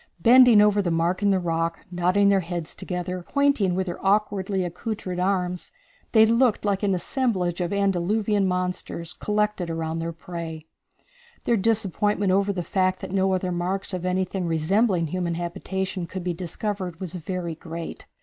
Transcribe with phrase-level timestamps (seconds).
[0.19, 4.63] Bending over the mark in the rock, nodding their heads together, pointing with their awkwardly
[4.63, 5.71] accoutred arms,
[6.11, 10.65] they looked like an assemblage of antediluvian monsters collected around their prey.
[11.43, 16.23] Their disappointment over the fact that no other marks of anything resembling human habitation could
[16.23, 18.07] be discovered was very great.